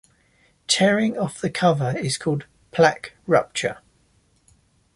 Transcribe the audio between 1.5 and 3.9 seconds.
cover is called "plaque rupture".